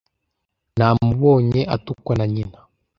Namubonye 0.77 1.61
atukwa 1.75 2.13
na 2.19 2.25
nyina. 2.33 2.59